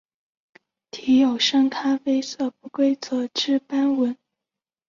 [0.89, 4.17] 体有深咖啡色不规则之斑纹。